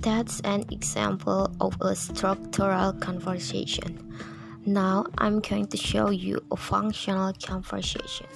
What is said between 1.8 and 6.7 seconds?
a structural conversation. Now I'm going to show you a